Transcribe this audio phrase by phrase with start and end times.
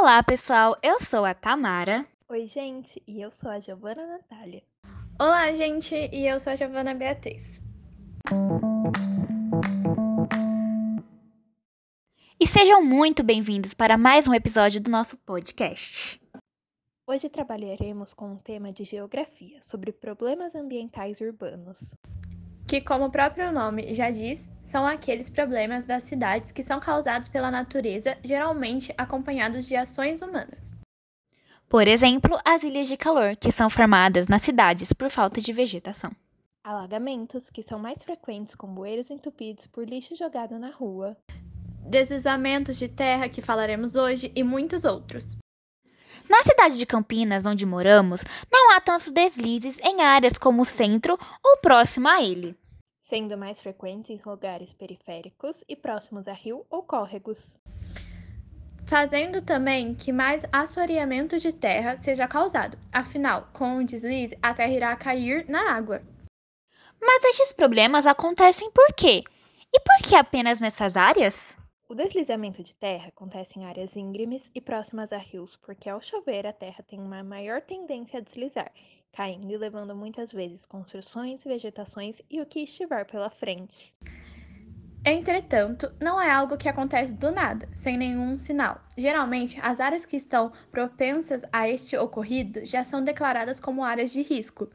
[0.00, 0.78] Olá, pessoal.
[0.82, 2.06] Eu sou a Tamara.
[2.26, 4.62] Oi, gente, e eu sou a Giovana Natália.
[5.20, 7.60] Olá, gente, e eu sou a Giovana Beatriz.
[12.40, 16.18] E sejam muito bem-vindos para mais um episódio do nosso podcast.
[17.06, 21.94] Hoje trabalharemos com um tema de geografia sobre problemas ambientais urbanos.
[22.70, 27.26] Que, como o próprio nome já diz, são aqueles problemas das cidades que são causados
[27.26, 30.76] pela natureza, geralmente acompanhados de ações humanas.
[31.68, 36.12] Por exemplo, as ilhas de calor, que são formadas nas cidades por falta de vegetação.
[36.62, 41.16] Alagamentos, que são mais frequentes com bueiros entupidos por lixo jogado na rua.
[41.84, 45.36] Deslizamentos de terra, que falaremos hoje, e muitos outros.
[46.28, 51.18] Na cidade de Campinas, onde moramos, não há tantos deslizes em áreas como o centro
[51.44, 52.56] ou próximo a ele
[53.10, 57.50] sendo mais frequentes em lugares periféricos e próximos a rio ou córregos.
[58.86, 64.72] Fazendo também que mais assoreamento de terra seja causado, afinal, com o deslize, a terra
[64.72, 66.00] irá cair na água.
[67.02, 69.24] Mas estes problemas acontecem por quê?
[69.72, 71.56] E por que apenas nessas áreas?
[71.90, 76.46] O deslizamento de terra acontece em áreas íngremes e próximas a rios, porque ao chover
[76.46, 78.70] a terra tem uma maior tendência a deslizar,
[79.12, 83.92] caindo e levando muitas vezes construções, vegetações e o que estiver pela frente.
[85.04, 88.80] Entretanto, não é algo que acontece do nada, sem nenhum sinal.
[88.96, 94.22] Geralmente, as áreas que estão propensas a este ocorrido já são declaradas como áreas de
[94.22, 94.70] risco,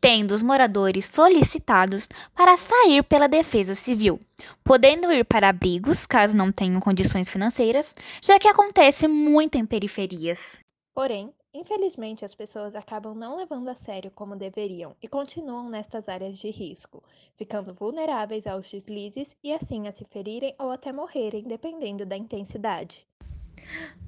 [0.00, 4.18] tendo os moradores solicitados para sair pela Defesa Civil,
[4.64, 10.58] podendo ir para abrigos caso não tenham condições financeiras, já que acontece muito em periferias.
[10.94, 16.38] Porém, infelizmente as pessoas acabam não levando a sério como deveriam e continuam nestas áreas
[16.38, 17.02] de risco,
[17.36, 23.09] ficando vulneráveis aos deslizes e assim a se ferirem ou até morrerem, dependendo da intensidade.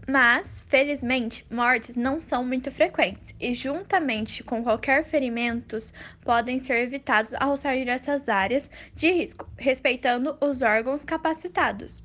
[0.08, 7.32] Mas, felizmente, mortes não são muito frequentes e, juntamente com qualquer ferimentos, podem ser evitados
[7.34, 12.02] ao sair dessas áreas de risco, respeitando os órgãos capacitados.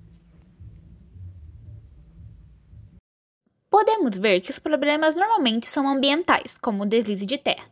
[3.70, 7.66] Podemos ver que os problemas normalmente são ambientais, como o deslize de terra,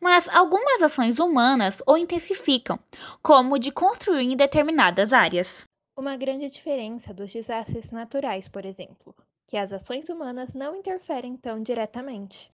[0.00, 2.78] mas algumas ações humanas o intensificam,
[3.22, 5.69] como de construir em determinadas áreas.
[6.00, 9.14] Uma grande diferença dos desastres naturais, por exemplo,
[9.46, 12.50] que as ações humanas não interferem tão diretamente.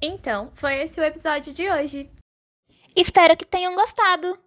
[0.00, 2.08] Então, foi esse o episódio de hoje.
[2.94, 4.38] Espero que tenham gostado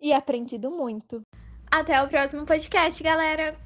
[0.00, 1.20] e aprendido muito.
[1.68, 3.58] Até o próximo podcast, galera!